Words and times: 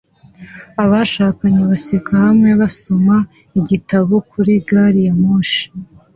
Abashakanye 0.83 1.61
baseka 1.71 2.13
hamwe 2.25 2.49
basoma 2.61 3.15
igitabo 3.59 4.13
kuri 4.31 4.53
gari 4.69 5.01
ya 5.07 5.13
moshi 5.21 5.63